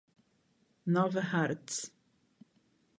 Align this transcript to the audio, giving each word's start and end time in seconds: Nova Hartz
Nova 0.95 1.21
Hartz 1.27 1.77